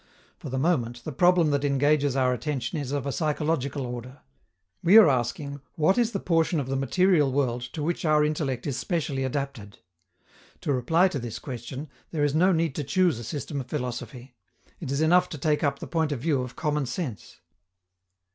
For 0.39 0.49
the 0.49 0.57
moment, 0.57 1.03
the 1.03 1.11
problem 1.11 1.51
that 1.51 1.63
engages 1.63 2.15
our 2.15 2.33
attention 2.33 2.79
is 2.79 2.91
of 2.91 3.05
a 3.05 3.11
psychological 3.11 3.85
order. 3.85 4.21
We 4.81 4.97
are 4.97 5.07
asking 5.07 5.61
what 5.75 5.95
is 5.99 6.11
the 6.11 6.19
portion 6.19 6.59
of 6.59 6.65
the 6.67 6.75
material 6.75 7.31
world 7.31 7.61
to 7.73 7.83
which 7.83 8.03
our 8.03 8.25
intellect 8.25 8.65
is 8.65 8.77
specially 8.77 9.23
adapted. 9.23 9.77
To 10.61 10.73
reply 10.73 11.07
to 11.09 11.19
this 11.19 11.37
question, 11.37 11.87
there 12.09 12.23
is 12.23 12.33
no 12.33 12.51
need 12.51 12.73
to 12.77 12.83
choose 12.83 13.19
a 13.19 13.23
system 13.23 13.61
of 13.61 13.67
philosophy: 13.69 14.33
it 14.79 14.91
is 14.91 15.01
enough 15.01 15.29
to 15.29 15.37
take 15.37 15.63
up 15.63 15.77
the 15.77 15.85
point 15.85 16.11
of 16.11 16.19
view 16.21 16.41
of 16.41 16.55
common 16.55 16.87
sense. 16.87 17.39